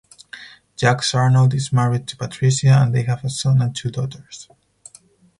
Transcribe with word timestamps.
Jacques 0.77 1.13
Arnold 1.13 1.53
is 1.53 1.71
married 1.71 2.07
to 2.07 2.17
Patricia, 2.17 2.69
and 2.69 2.95
they 2.95 3.03
have 3.03 3.23
a 3.23 3.29
son 3.29 3.61
and 3.61 3.75
two 3.75 3.91
daughters. 3.91 4.49